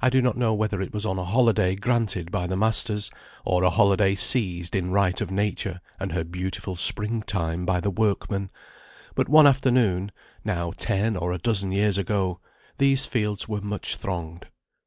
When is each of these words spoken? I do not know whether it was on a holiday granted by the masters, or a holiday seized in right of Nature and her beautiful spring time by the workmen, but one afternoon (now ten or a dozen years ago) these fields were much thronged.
I 0.00 0.08
do 0.08 0.22
not 0.22 0.38
know 0.38 0.54
whether 0.54 0.80
it 0.80 0.94
was 0.94 1.04
on 1.04 1.18
a 1.18 1.24
holiday 1.26 1.74
granted 1.74 2.30
by 2.30 2.46
the 2.46 2.56
masters, 2.56 3.10
or 3.44 3.62
a 3.62 3.68
holiday 3.68 4.14
seized 4.14 4.74
in 4.74 4.90
right 4.90 5.20
of 5.20 5.30
Nature 5.30 5.82
and 6.00 6.12
her 6.12 6.24
beautiful 6.24 6.76
spring 6.76 7.20
time 7.20 7.66
by 7.66 7.80
the 7.80 7.90
workmen, 7.90 8.48
but 9.14 9.28
one 9.28 9.46
afternoon 9.46 10.12
(now 10.46 10.72
ten 10.78 11.14
or 11.14 11.32
a 11.34 11.38
dozen 11.38 11.72
years 11.72 11.98
ago) 11.98 12.40
these 12.78 13.04
fields 13.04 13.46
were 13.46 13.60
much 13.60 13.96
thronged. 13.96 14.46